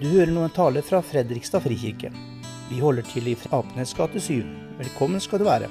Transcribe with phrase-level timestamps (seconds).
[0.00, 2.08] Du hører nå en tale fra Fredrikstad frikirke.
[2.70, 4.46] Vi holder til i Apenes gate 7.
[4.78, 5.66] Velkommen skal du være.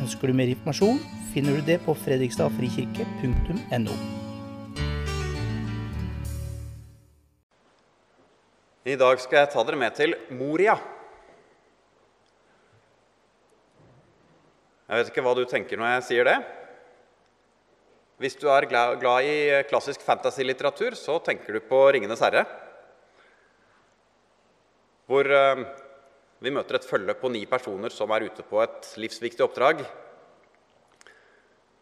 [0.00, 0.96] Ønsker du mer informasjon,
[1.34, 3.96] finner du det på fredrikstadfrikirke.no.
[8.88, 10.78] I dag skal jeg ta dere med til Moria.
[14.88, 16.38] Jeg vet ikke hva du tenker når jeg sier det.
[18.24, 22.69] Hvis du er glad, i klassisk fantasy-litteratur, så tenker du på 'Ringenes herre'.
[25.10, 25.64] Hvor eh,
[26.38, 29.82] vi møter et følge på ni personer som er ute på et livsviktig oppdrag.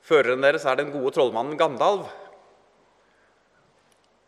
[0.08, 2.06] Føreren deres er den gode trollmannen Gandalv.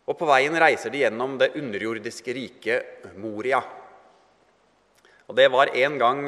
[0.04, 3.62] Og på veien reiser de gjennom det underjordiske riket Moria.
[5.30, 6.22] Og det var en gang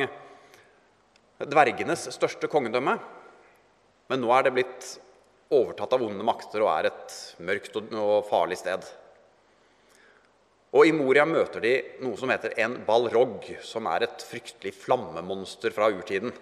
[1.53, 2.97] dvergenes største kongedømme,
[4.09, 4.89] men nå er det blitt
[5.53, 8.87] overtatt av onde makter og er et mørkt og farlig sted.
[10.73, 15.75] Og I Moria møter de noe som heter en balrog, som er et fryktelig flammemonster
[15.75, 16.33] fra urtiden.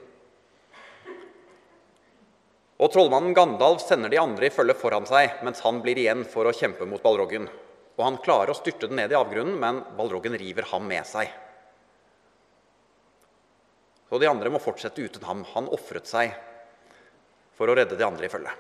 [2.81, 6.47] Og Trollmannen Gandalf sender de andre i følge foran seg, mens han blir igjen for
[6.47, 7.51] å kjempe mot balroggen.
[7.99, 11.29] Og Han klarer å styrte den ned i avgrunnen, men balroggen river ham med seg.
[14.09, 15.43] Så de andre må fortsette uten ham.
[15.53, 16.33] Han ofret seg
[17.59, 18.55] for å redde de andre i følge.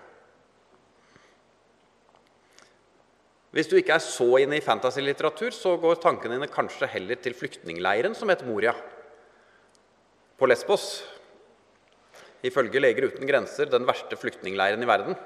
[3.50, 7.34] Hvis du ikke er så inne i fantasy-litteratur, så går tankene dine kanskje heller til
[7.34, 8.76] flyktningleiren som heter Moria
[10.38, 11.02] på Lesbos.
[12.46, 15.18] Ifølge Leger uten grenser den verste flyktningleiren i verden.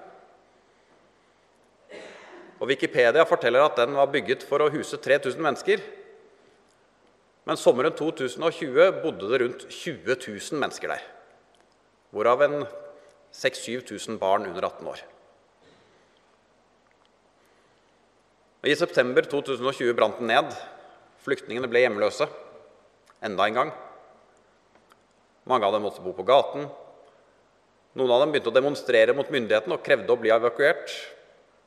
[2.64, 5.84] Og Wikipedia forteller at den var bygget for å huse 3000 mennesker.
[7.44, 11.04] Men sommeren 2020 bodde det rundt 20 000 mennesker der.
[12.14, 12.62] Hvorav en
[13.34, 15.02] 6000-7000 barn under 18 år.
[18.64, 20.54] I september 2020 brant den ned.
[21.24, 22.24] Flyktningene ble hjemløse
[23.24, 23.72] enda en gang.
[25.44, 26.64] Mange av dem måtte bo på gaten.
[27.94, 30.94] Noen av dem begynte å demonstrere mot myndighetene og krevde å bli evakuert.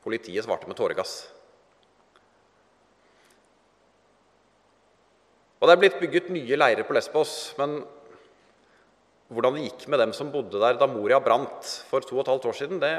[0.02, 1.20] Politiet svarte med tåregass.
[5.62, 7.80] Og Det er blitt bygget nye leirer på Lesbos, men
[9.28, 12.30] hvordan det gikk med dem som bodde der da Moria brant for to og et
[12.32, 12.92] halvt år siden, det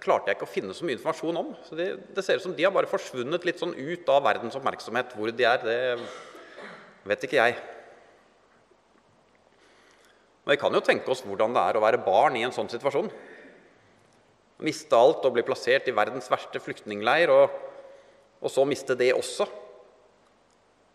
[0.00, 1.50] klarte jeg ikke å finne så mye informasjon om.
[1.66, 4.56] Så det, det ser ut som de har bare forsvunnet litt sånn ut av verdens
[4.56, 5.12] oppmerksomhet.
[5.12, 7.58] Hvor de er, det vet ikke jeg.
[10.44, 12.72] Men vi kan jo tenke oss hvordan det er å være barn i en sånn
[12.72, 13.10] situasjon.
[14.64, 17.52] Miste alt og bli plassert i verdens verste flyktningleir, og,
[18.40, 19.48] og så miste det også.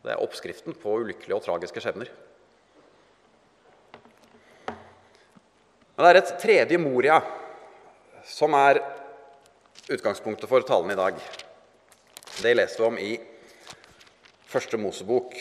[0.01, 2.09] Det er oppskriften på ulykkelige og tragiske skjebner.
[5.99, 7.17] Men det er et tredje Moria
[8.23, 8.77] som er
[9.91, 11.17] utgangspunktet for talen i dag.
[12.39, 13.09] Det leser vi om i
[14.47, 15.35] Første Mosebok,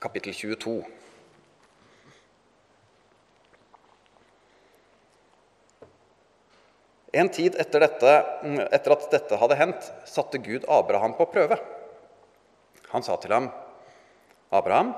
[0.00, 0.72] kapittel 22.
[7.20, 8.16] En tid etter, dette,
[8.64, 11.60] etter, at dette hadde hendt, satte Gud Abraham på prøve.
[12.96, 13.52] Han sa til ham,
[14.48, 14.96] 'Abraham?'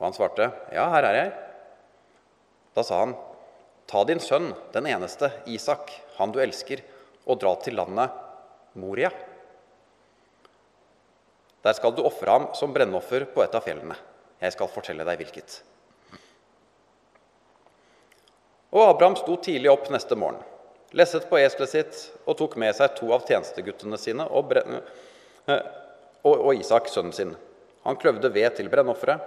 [0.00, 1.32] Og han svarte, 'Ja, her er jeg.'
[2.72, 3.18] Da sa han,
[3.86, 6.82] Ta din sønn, den eneste, Isak, han du elsker,
[7.26, 8.10] og dra til landet
[8.78, 9.12] Moria.
[11.62, 13.96] Der skal du ofre ham som brennoffer på et av fjellene.
[14.42, 15.60] Jeg skal fortelle deg hvilket.
[18.74, 20.42] Og Abraham sto tidlig opp neste morgen,
[20.98, 24.52] lesset på eselet sitt og tok med seg to av tjenesteguttene sine og,
[25.46, 27.32] og, og Isak, sønnen sin.
[27.86, 29.22] Han kløvde ved til brennofferet,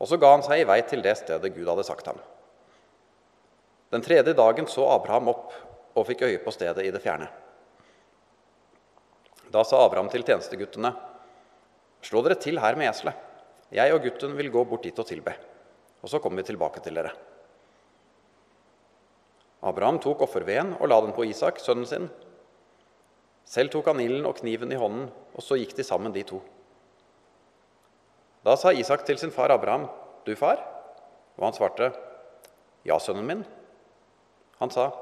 [0.00, 2.18] og så ga han seg i vei til det stedet Gud hadde sagt ham.
[3.92, 5.52] Den tredje dagen så Abraham opp
[5.92, 7.28] og fikk øye på stedet i det fjerne.
[9.52, 10.94] Da sa Abraham til tjenesteguttene.:
[12.00, 13.18] Slå dere til her med eselet.
[13.72, 15.36] Jeg og gutten vil gå bort dit og tilbe.
[16.02, 17.12] Og så kommer vi tilbake til dere.
[19.62, 22.10] Abraham tok offerveden og la den på Isak, sønnen sin.
[23.44, 26.40] Selv tok han ilden og kniven i hånden, og så gikk de sammen, de to.
[28.42, 29.88] Da sa Isak til sin far Abraham,
[30.24, 30.64] 'Du, far?'
[31.36, 31.92] Og han svarte,
[32.84, 33.61] 'Ja, sønnen min.'
[34.62, 34.92] Han sa,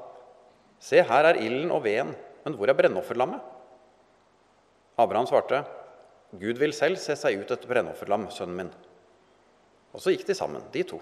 [0.81, 3.41] 'Se, her er ilden og veden, men hvor er brennofferlammet?'
[4.97, 5.63] Abraham svarte,
[6.33, 8.77] 'Gud vil selv se seg ut et brennofferlam, sønnen min.'
[9.93, 10.97] Og så gikk de sammen, de to.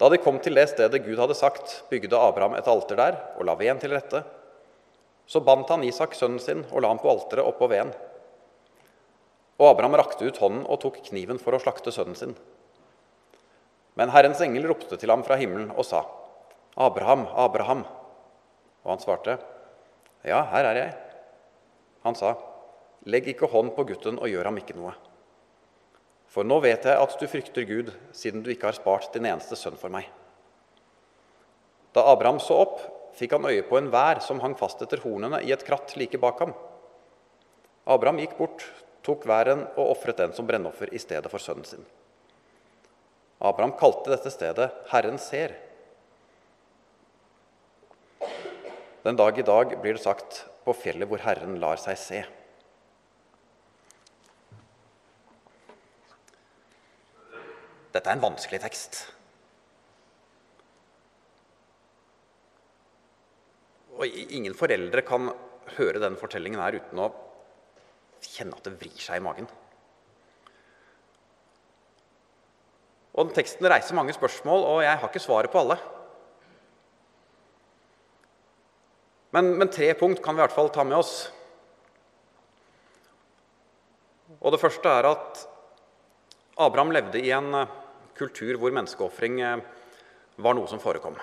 [0.00, 3.44] Da de kom til det stedet Gud hadde sagt, bygde Abraham et alter der og
[3.44, 4.22] la veden til rette.
[5.26, 7.92] Så bandt han Isak, sønnen sin, og la ham på alteret oppå veden.
[9.60, 12.32] Og Abraham rakte ut hånden og tok kniven for å slakte sønnen sin.
[13.98, 16.04] Men Herrens engel ropte til ham fra himmelen og sa,
[16.76, 17.86] 'Abraham, Abraham.'
[18.84, 19.38] Og han svarte,
[20.24, 20.94] 'Ja, her er jeg.'
[22.04, 22.34] Han sa,
[23.04, 24.94] legg ikke hånd på gutten og gjør ham ikke noe.
[26.30, 29.56] For nå vet jeg at du frykter Gud, siden du ikke har spart din eneste
[29.58, 30.06] sønn for meg.
[31.92, 32.80] Da Abraham så opp,
[33.18, 36.20] fikk han øye på en vær som hang fast etter hornene i et kratt like
[36.22, 36.54] bak ham.
[37.90, 38.62] Abraham gikk bort,
[39.02, 41.82] tok væren og ofret den som brennoffer i stedet for sønnen sin.
[43.40, 45.56] Abraham kalte dette stedet 'Herren ser'.
[49.04, 52.26] Den dag i dag blir det sagt 'på fjellet hvor Herren lar seg se'.
[57.92, 59.00] Dette er en vanskelig tekst.
[63.96, 65.32] Og ingen foreldre kan
[65.78, 67.08] høre den fortellingen her uten å
[68.20, 69.48] kjenne at det vrir seg i magen.
[73.14, 75.76] Og den Teksten reiser mange spørsmål, og jeg har ikke svaret på alle.
[79.34, 81.14] Men, men, tre punkt kan vi i hvert fall ta med oss.
[84.40, 85.44] Og Det første er at
[86.60, 87.76] Abraham levde i en eh,
[88.18, 89.62] kultur hvor menneskeofring eh,
[90.40, 91.18] var noe som forekom.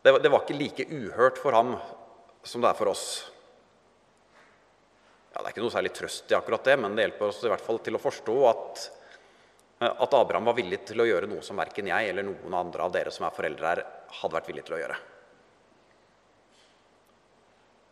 [0.00, 1.74] Det, det var ikke like uhørt for ham
[2.46, 3.06] som det er for oss.
[5.30, 7.52] Ja, Det er ikke noe særlig trøst i akkurat det, men det hjelper oss i
[7.52, 8.82] hvert fall til å forstå at,
[9.90, 12.94] at Abraham var villig til å gjøre noe som verken jeg eller noen andre av
[12.96, 13.84] dere som er foreldre her,
[14.20, 14.98] hadde vært villig til å gjøre.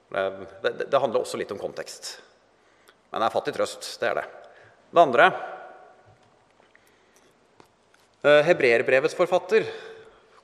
[0.08, 0.24] Det,
[0.64, 2.16] det, det handler også litt om kontekst.
[3.12, 3.86] Men det er fattig trøst.
[4.00, 4.26] Det er det.
[4.88, 5.26] Det andre
[8.24, 9.68] eh, Hebreerbrevets forfatter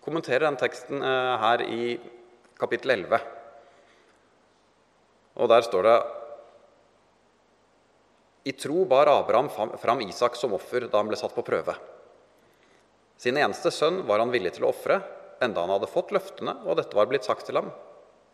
[0.05, 1.95] kommenterer den teksten eh, her i
[2.61, 3.25] kapittel 11.
[5.41, 5.97] Og der står det
[8.45, 9.49] i tro bar Abraham
[9.81, 11.75] fram Isak som offer da han ble satt på prøve.
[13.17, 14.99] Sin eneste sønn var han villig til å ofre,
[15.41, 17.71] enda han hadde fått løftene, og dette var blitt sagt til ham.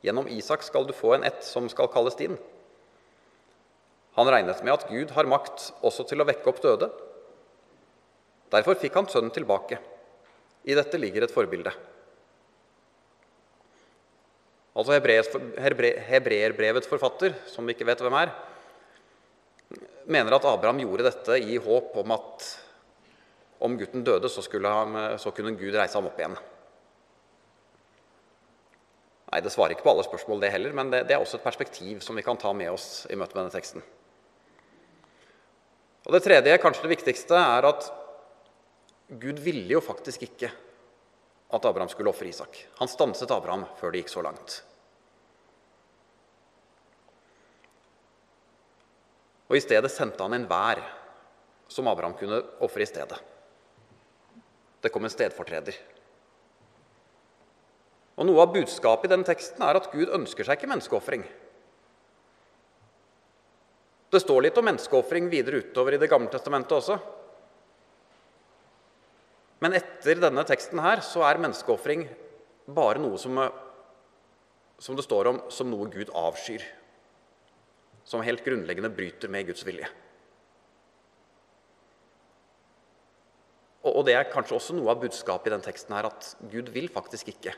[0.03, 2.35] Gjennom Isak skal du få en ett som skal kalles din.
[4.19, 6.91] Han regnet med at Gud har makt også til å vekke opp døde.
[8.51, 9.79] Derfor fikk han sønnen tilbake.
[10.67, 11.71] I dette ligger et forbilde.
[14.75, 18.33] Altså Hebreerbrevets forfatter, som vi ikke vet hvem er,
[20.13, 22.49] mener at Abraham gjorde dette i håp om at
[23.61, 26.37] om gutten døde, så, han, så kunne Gud reise ham opp igjen.
[29.31, 31.45] Nei, Det svarer ikke på alle spørsmål, det heller, men det, det, er også et
[31.45, 33.85] perspektiv som vi kan ta med oss i møte med denne teksten.
[36.09, 37.91] Og Det tredje, kanskje det viktigste, er at
[39.21, 40.51] Gud ville jo faktisk ikke
[41.51, 42.57] at Abraham skulle ofre Isak.
[42.79, 44.61] Han stanset Abraham før det gikk så langt.
[49.51, 50.79] Og I stedet sendte han en vær
[51.71, 53.19] som Abraham kunne ofre i stedet.
[54.81, 55.75] Det kom en stedfortreder.
[58.21, 61.25] Og Noe av budskapet i den teksten er at Gud ønsker seg ikke menneskeofring.
[64.11, 66.99] Det står litt om menneskeofring videre utover i Det gamle testamentet også.
[69.61, 72.07] Men etter denne teksten her så er menneskeofring
[72.71, 73.39] bare noe som,
[74.79, 76.65] som det står om som noe Gud avskyr
[78.11, 79.89] som helt grunnleggende bryter med Guds vilje.
[83.87, 86.91] Og, det er kanskje også noe av budskapet i den teksten her, at Gud vil
[86.93, 87.55] faktisk ikke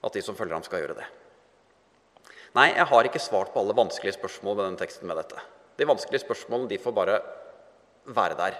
[0.00, 1.06] at de som følger ham, skal gjøre det.
[2.56, 5.42] Nei, jeg har ikke svart på alle vanskelige spørsmål med den teksten med dette.
[5.78, 7.18] De vanskelige spørsmålene de får bare
[8.10, 8.56] være der.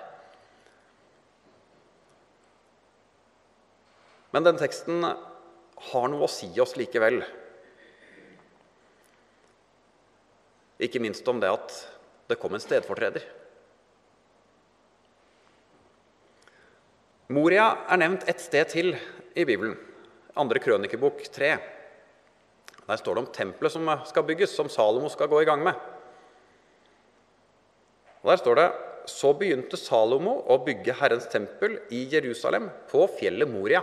[4.31, 5.03] Men den teksten
[5.91, 7.23] har noe å si oss likevel.
[10.81, 11.75] Ikke minst om det at
[12.31, 13.25] det kom en stedfortreder.
[17.31, 18.95] Moria er nevnt et sted til
[19.39, 19.77] i Bibelen,
[20.35, 21.51] andre krønikebok 3.
[22.89, 25.77] Der står det om tempelet som skal bygges, som Salomo skal gå i gang med.
[28.23, 28.71] Og Der står det
[29.11, 33.81] så begynte Salomo å bygge Herrens tempel i Jerusalem, på fjellet Moria.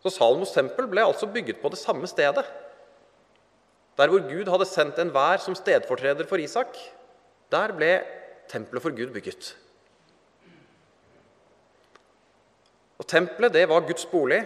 [0.00, 2.44] Så Salomos tempel ble altså bygget på det samme stedet.
[4.00, 6.78] Der hvor Gud hadde sendt enhver som stedfortreder for Isak,
[7.52, 7.90] der ble
[8.48, 9.52] tempelet for Gud bygget.
[13.00, 14.40] Og Tempelet det var Guds bolig,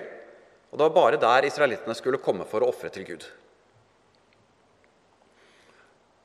[0.71, 3.27] og det var bare der israelittene skulle komme for å ofre til Gud.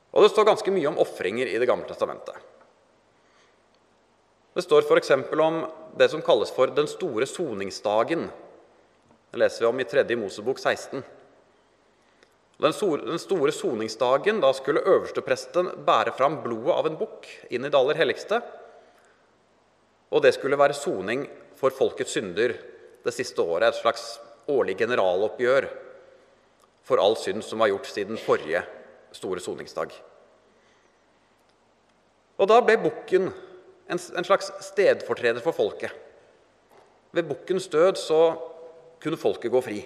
[0.09, 2.35] Og Det står ganske mye om ofringer i Det gamle testamentet.
[4.57, 5.11] Det står f.eks.
[5.37, 5.59] om
[5.97, 8.29] det som kalles for den store soningsdagen,
[9.31, 10.05] det leser vi om i 3.
[10.17, 11.03] Mosebok 16.
[12.59, 17.79] Den store soningsdagen, da skulle øverstepresten bære fram blodet av en bukk inn i det
[17.79, 18.41] aller helligste.
[20.11, 21.23] Og det skulle være soning
[21.59, 22.57] for folkets synder
[23.05, 23.69] det siste året.
[23.69, 24.17] Et slags
[24.49, 25.69] årlig generaloppgjør
[26.89, 28.65] for all synd som var gjort siden forrige
[29.15, 29.93] store soningsdag.
[32.39, 33.29] Og da ble bukken
[33.89, 35.93] en, slags stedfortreder for folket.
[37.15, 38.21] Ved bukkens død så
[38.99, 39.79] kunne folket gå fri.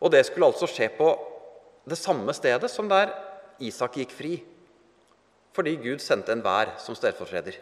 [0.00, 1.12] Og det skulle altså skje på
[1.88, 3.12] det samme stedet som der
[3.64, 4.34] Isak gikk fri,
[5.54, 7.56] fordi Gud sendte enhver som stedfortreder.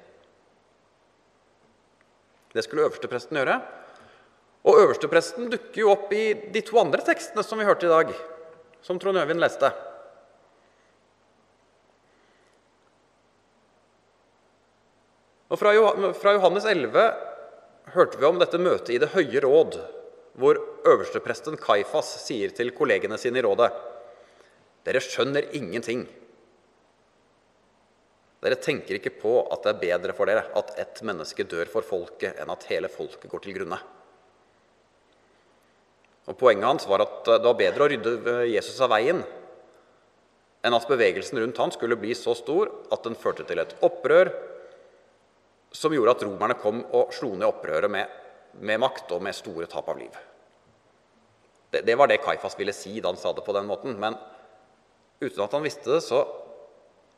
[2.53, 3.59] Det skulle øverstepresten gjøre.
[4.63, 8.13] Og øverstepresten dukker jo opp i de to andre tekstene som vi hørte i dag,
[8.85, 9.71] som Trond Øvind leste.
[15.53, 17.32] Og fra Johannes 11
[17.95, 19.79] hørte vi om dette møtet i Det høye råd,
[20.41, 20.59] hvor
[20.89, 23.71] øverstepresten Kaifas sier til kollegene sine i rådet
[24.83, 26.01] Dere skjønner ingenting.
[28.43, 31.87] Dere tenker ikke på at det er bedre for dere at ett menneske dør for
[31.87, 33.79] folket, enn at hele folket går til grunne.
[36.27, 39.23] Og Poenget hans var at det var bedre å rydde Jesus av veien
[40.63, 44.31] enn at bevegelsen rundt han skulle bli så stor at den førte til et opprør
[45.73, 48.11] som gjorde at romerne kom og slo ned opprøret med,
[48.61, 50.13] med makt og med store tap av liv.
[51.73, 53.97] Det, det var det Kaifas ville si da han sa det på den måten.
[54.01, 54.19] Men
[55.23, 56.21] uten at han visste det, så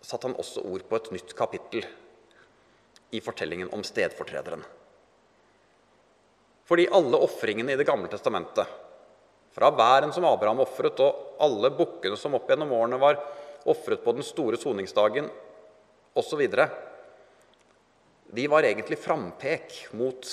[0.05, 1.87] satte han også ord på et nytt kapittel
[3.15, 4.63] i fortellingen om stedfortrederen.
[6.65, 8.67] Fordi alle ofringene i Det gamle testamentet,
[9.55, 13.21] fra bæren som Abraham ofret, og alle bukkene som opp gjennom årene var
[13.71, 15.29] ofret på den store soningsdagen
[16.19, 16.43] osv.,
[18.33, 20.29] de var egentlig frampek mot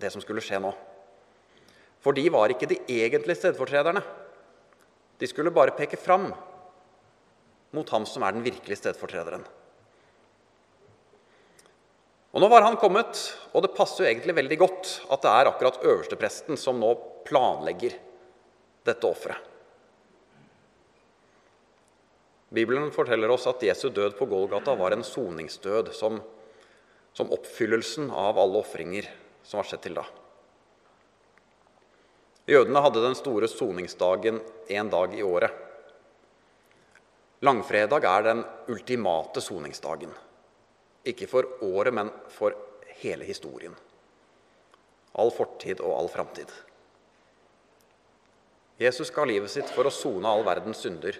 [0.00, 0.72] det som skulle skje nå.
[2.04, 4.02] For de var ikke de egentlige stedfortrederne.
[5.20, 6.30] De skulle bare peke fram
[7.74, 9.44] mot ham som er den virkelige stedfortrederen.
[12.34, 13.18] Og Nå var han kommet,
[13.54, 16.90] og det passer jo egentlig veldig godt at det er akkurat øverstepresten som nå
[17.28, 17.94] planlegger
[18.84, 19.38] dette offeret.
[22.54, 26.20] Bibelen forteller oss at Jesu død på Golgata var en soningsdød som,
[27.14, 29.08] som oppfyllelsen av alle ofringer
[29.46, 30.04] som var skjedd til da.
[32.50, 35.52] Jødene hadde den store soningsdagen én dag i året.
[37.44, 38.42] Langfredag er den
[38.72, 40.12] ultimate soningsdagen.
[41.04, 42.56] Ikke for året, men for
[43.00, 43.74] hele historien.
[45.14, 46.50] All fortid og all framtid.
[48.80, 51.16] Jesus ga livet sitt for å sone all verdens synder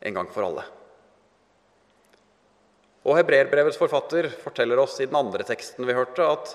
[0.00, 0.64] en gang for alle.
[3.06, 6.54] Og Hebreerbrevets forfatter forteller oss i den andre teksten vi hørte, at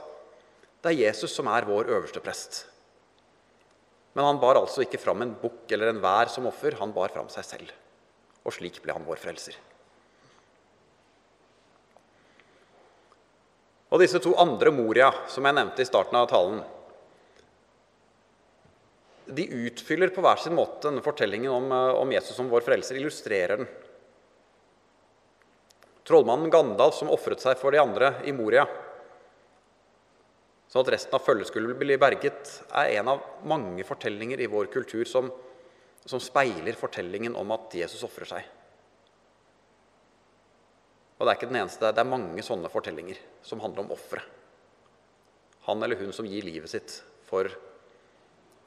[0.84, 2.66] det er Jesus som er vår øverste prest.
[4.14, 7.14] Men han bar altså ikke fram en bukk eller en vær som offer, han bar
[7.14, 7.72] fram seg selv.
[8.44, 9.56] Og slik ble han vår frelser.
[13.94, 16.64] Og disse to andre Moria, som jeg nevnte i starten av talen,
[19.34, 22.98] de utfyller på hver sin måte denne fortellingen om, eh, om Jesus som vår frelser,
[23.00, 23.70] illustrerer den.
[26.04, 28.66] Trollmannen Gandalf som ofret seg for de andre i Moria,
[30.68, 34.72] sånn at resten av følget skulle bli berget, er en av mange fortellinger i vår
[34.74, 35.30] kultur som,
[36.04, 38.52] som speiler fortellingen om at Jesus ofrer seg.
[41.20, 44.26] Og det er ikke den eneste, det er mange sånne fortellinger som handler om offeret.
[45.70, 46.98] Han eller hun som gir livet sitt
[47.30, 47.48] for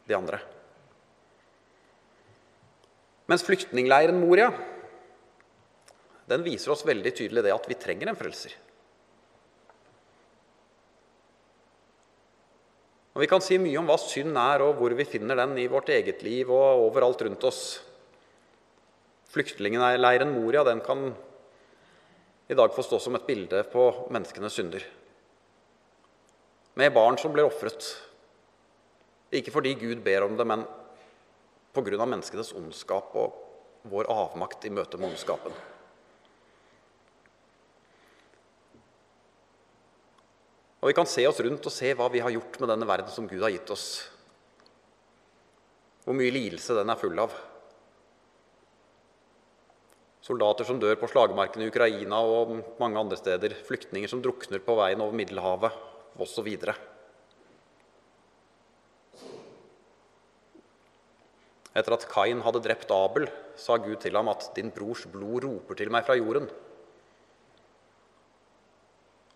[0.07, 0.39] de andre.
[3.29, 4.49] Mens flyktningleiren Moria
[6.27, 8.55] den viser oss veldig tydelig det at vi trenger en frelser.
[13.17, 15.71] Og Vi kan si mye om hva synd er, og hvor vi finner den i
[15.73, 17.63] vårt eget liv og overalt rundt oss.
[19.33, 21.15] Flyktningleiren Moria den kan
[22.49, 24.85] i dag få stå som et bilde på menneskenes synder.
[26.77, 27.89] Med barn som blir ofret.
[29.33, 30.67] Ikke fordi Gud ber om det, men
[31.73, 32.05] pga.
[32.05, 33.33] menneskenes ondskap og
[33.89, 35.57] vår avmakt i møte med ondskapen.
[40.87, 43.11] Og Vi kan se oss rundt og se hva vi har gjort med denne verden
[43.11, 44.05] som Gud har gitt oss.
[46.05, 47.33] Hvor mye lidelse den er full av.
[50.23, 53.57] Soldater som dør på slagmarken i Ukraina og mange andre steder.
[53.67, 55.75] Flyktninger som drukner på veien over Middelhavet
[56.23, 56.53] osv.
[61.75, 63.27] Etter at Kain hadde drept Abel,
[63.59, 66.47] sa Gud til ham at 'din brors blod roper til meg fra jorden'.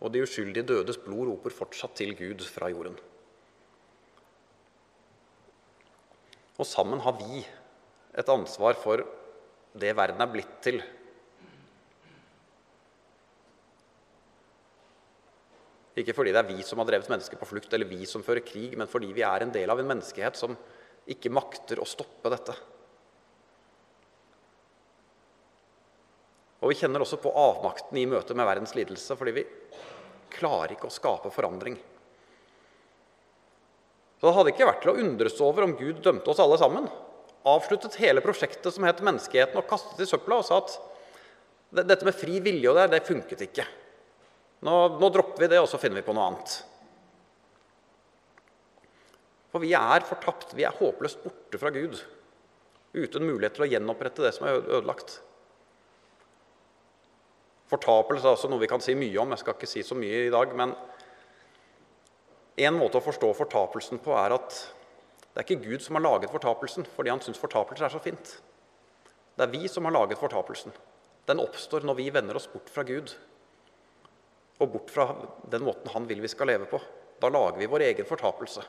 [0.00, 2.97] Og de uskyldige dødes blod roper fortsatt til Gud fra jorden.
[6.61, 7.42] Og sammen har vi
[8.21, 9.04] et ansvar for
[9.80, 10.80] det verden er blitt til.
[16.00, 18.45] Ikke fordi det er vi som har drevet mennesker på flukt, eller vi som fører
[18.47, 20.57] krig, men fordi vi er en del av en menneskehet som
[21.11, 22.54] ikke makter å stoppe dette.
[26.60, 29.46] Og vi kjenner også på avmakten i møte med verdens lidelse, fordi vi
[30.34, 31.78] klarer ikke å skape forandring.
[34.20, 36.88] Så Det hadde ikke vært til å undres over om Gud dømte oss alle sammen.
[37.48, 40.76] Avsluttet hele prosjektet som het menneskeheten, og kastet i søpla og sa at
[41.80, 43.64] dette med fri vilje og det, det funket ikke.
[44.66, 46.58] Nå, nå dropper vi det, og så finner vi på noe annet.
[49.50, 50.52] For vi er fortapt.
[50.58, 51.96] Vi er håpløst borte fra Gud.
[52.92, 55.20] Uten mulighet til å gjenopprette det som er ødelagt.
[57.70, 59.30] Fortapelse er også noe vi kan si mye om.
[59.34, 60.52] Jeg skal ikke si så mye i dag.
[60.58, 60.74] Men
[62.60, 64.56] en måte å forstå fortapelsen på er at
[65.30, 68.32] det er ikke Gud som har laget fortapelsen fordi han syns fortapelse er så fint.
[69.36, 70.74] Det er vi som har laget fortapelsen.
[71.30, 73.14] Den oppstår når vi vender oss bort fra Gud
[74.60, 75.06] og bort fra
[75.48, 76.80] den måten han vil vi skal leve på.
[77.22, 78.64] Da lager vi vår egen fortapelse.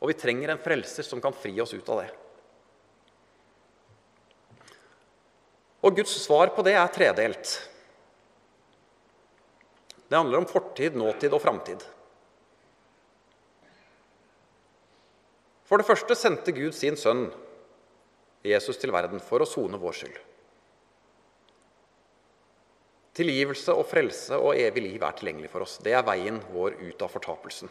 [0.00, 2.10] Og vi trenger en frelser som kan fri oss ut av det.
[5.84, 7.54] Og Guds svar på det er tredelt.
[10.08, 11.82] Det handler om fortid, nåtid og framtid.
[15.64, 17.26] For det første sendte Gud sin sønn
[18.44, 20.16] Jesus til verden for å sone vår skyld.
[23.14, 25.78] Tilgivelse og frelse og evig liv er tilgjengelig for oss.
[25.84, 27.70] Det er veien vår ut av fortapelsen.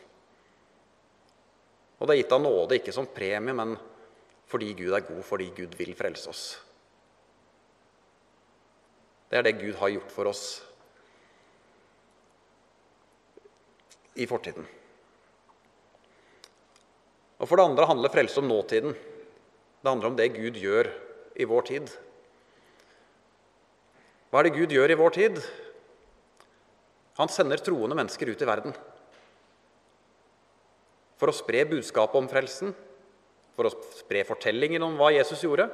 [2.00, 3.75] Og det er gitt av nåde, ikke som premie, men
[4.50, 6.46] fordi Gud er god, fordi Gud vil frelse oss.
[9.33, 10.43] Det er det Gud har gjort for oss
[14.13, 14.67] i fortiden.
[17.41, 18.93] Og For det andre handler frelse om nåtiden.
[18.93, 20.91] Det handler om det Gud gjør
[21.33, 21.89] i vår tid.
[24.29, 25.41] Hva er det Gud gjør i vår tid?
[27.17, 28.81] Han sender troende mennesker ut i verden
[31.17, 32.73] for å spre budskapet om frelsen,
[33.57, 35.72] for å spre fortellingen om hva Jesus gjorde,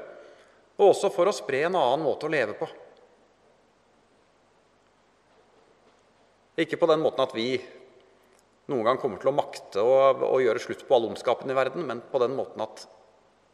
[0.78, 2.68] og også for å spre en annen måte å leve på.
[6.60, 7.54] Ikke på den måten at vi
[8.70, 12.04] noen gang kommer til å makte å, gjøre slutt på all ondskapen i verden, men
[12.12, 12.86] på den måten at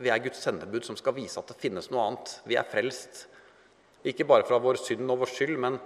[0.02, 2.34] vi er Guds sendebud som skal vise at det finnes noe annet.
[2.50, 3.28] Vi er frelst,
[4.04, 5.80] ikke bare fra vår synd og vår skyld, men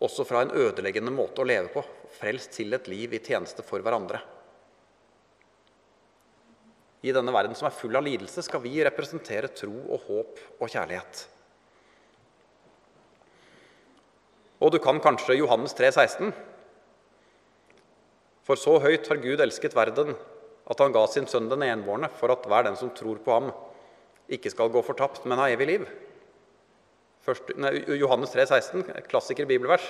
[0.00, 1.82] også fra en ødeleggende måte å leve på.
[2.20, 4.22] Frelst til et liv i tjeneste for hverandre.
[7.04, 10.70] I denne verden som er full av lidelse, skal vi representere tro og håp og
[10.70, 11.26] kjærlighet.
[14.58, 16.32] Og du kan kanskje Johannes 3, 16.
[18.48, 20.14] For så høyt har Gud elsket verden,
[20.68, 23.50] at han ga sin sønn den enbårne, for at hver den som tror på ham,
[24.28, 25.86] ikke skal gå fortapt, men ha evig liv.
[27.24, 29.84] Først, nei, Johannes 3, 16, klassiker bibelvers.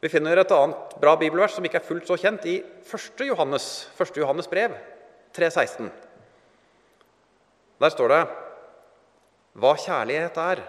[0.00, 3.24] Vi finner et annet bra bibelvers som ikke er fullt så kjent, i 1.
[3.28, 3.66] Johannes,
[4.00, 4.14] 1.
[4.22, 4.76] Johannes brev
[5.36, 5.90] 3, 16.
[7.80, 8.20] Der står det
[9.60, 10.62] Hva kjærlighet er,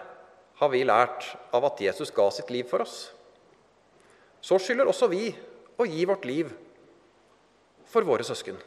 [0.60, 3.10] har vi lært av at Jesus ga sitt liv for oss.
[4.42, 5.30] Så skylder også vi
[5.78, 6.50] å gi vårt liv
[7.92, 8.58] for våre søsken.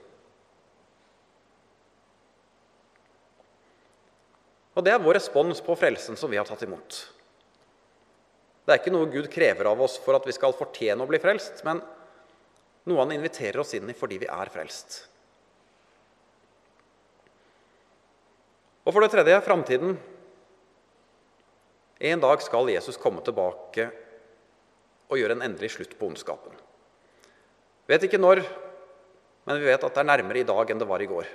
[4.76, 6.98] Og Det er vår respons på frelsen som vi har tatt imot.
[8.66, 11.20] Det er ikke noe Gud krever av oss for at vi skal fortjene å bli
[11.22, 11.80] frelst, men
[12.90, 15.04] noe han inviterer oss inn i fordi vi er frelst.
[18.86, 19.96] Og for det tredje framtiden.
[22.00, 23.88] En dag skal Jesus komme tilbake
[25.08, 26.56] og gjøre en endelig slutt på ondskapen.
[27.88, 28.42] Vet ikke når,
[29.46, 31.30] men vi vet at det er nærmere i dag enn det var i går.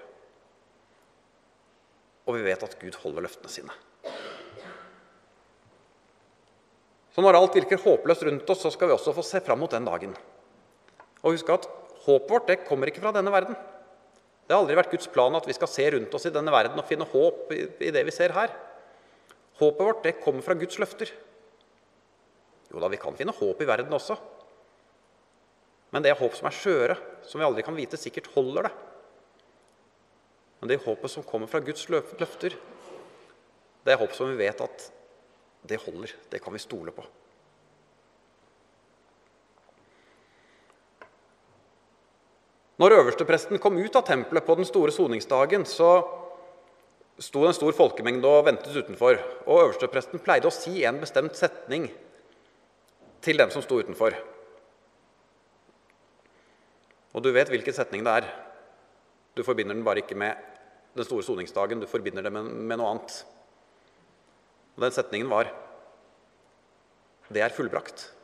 [2.28, 3.76] Og vi vet at Gud holder løftene sine.
[7.10, 9.72] Så når alt virker håpløst rundt oss, så skal vi også få se fram mot
[9.72, 10.12] den dagen.
[11.22, 11.66] Og husk at
[12.04, 13.56] håpet vårt det kommer ikke fra denne verden.
[14.46, 16.78] Det har aldri vært Guds plan at vi skal se rundt oss i denne verden
[16.78, 18.52] og finne håp i det vi ser her.
[19.60, 21.10] Håpet vårt det kommer fra Guds løfter.
[22.70, 24.16] Jo da, vi kan finne håp i verden også.
[25.90, 26.96] Men det er håp som er skjøre,
[27.26, 28.74] som vi aldri kan vite sikkert holder det.
[30.60, 32.54] Men det håpet som kommer fra Guds løfter,
[33.84, 34.86] det er håp som vi vet at
[35.66, 36.12] det holder.
[36.30, 37.04] Det kan vi stole på.
[42.80, 45.90] Når øverstepresten kom ut av tempelet på den store soningsdagen, så
[47.20, 49.18] sto en stor folkemengde og ventet utenfor.
[49.46, 51.88] Og øverstepresten pleide å si en bestemt setning
[53.20, 54.16] til dem som sto utenfor.
[57.10, 58.30] Og du vet hvilken setning det er.
[59.36, 60.38] Du forbinder den bare ikke med
[60.96, 63.20] den store soningsdagen, du forbinder det med, med noe annet.
[64.76, 65.50] Og Den setningen var
[67.30, 68.19] 'Det er fullbrakt'.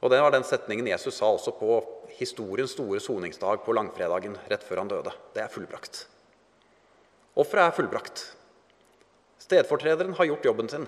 [0.00, 1.80] Og Det var den setningen Jesus sa også på
[2.18, 5.12] historiens store soningsdag på langfredagen rett før han døde.
[5.34, 6.04] Det er fullbrakt.
[7.36, 8.22] Offeret er fullbrakt.
[9.42, 10.86] Stedfortrederen har gjort jobben sin.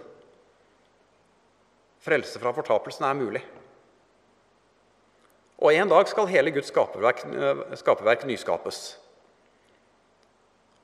[2.04, 3.42] Frelse fra fortapelsen er mulig.
[5.58, 7.24] Og en dag skal hele Guds skaperverk,
[7.80, 8.96] skaperverk nyskapes.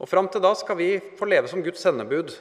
[0.02, 2.34] Og Fram til da skal vi få leve som Guds sendebud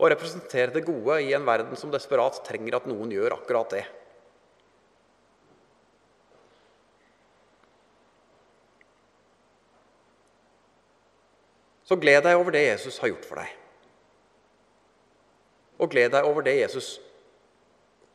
[0.00, 3.82] og representere det gode i en verden som desperat trenger at noen gjør akkurat det.
[11.90, 13.54] Så gled deg over det Jesus har gjort for deg.
[15.82, 17.00] Og gled deg over det Jesus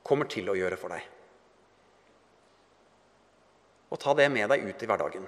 [0.08, 1.04] kommer til å gjøre for deg.
[3.92, 5.28] Og ta det med deg ut i hverdagen,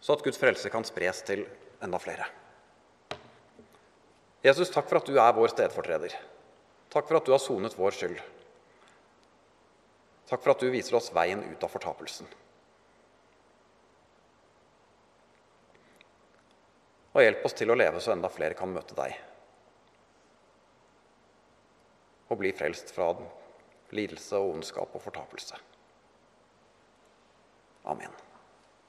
[0.00, 1.44] så at Guds frelse kan spres til
[1.84, 2.24] enda flere.
[4.40, 6.16] Jesus, takk for at du er vår stedfortreder.
[6.88, 8.20] Takk for at du har sonet vår skyld.
[10.32, 12.32] Takk for at du viser oss veien ut av fortapelsen.
[17.14, 19.16] Og hjelp oss til å leve så enda flere kan møte deg
[22.28, 23.08] og bli frelst fra
[23.96, 25.56] lidelse og ondskap og fortapelse.
[27.88, 28.12] Amen.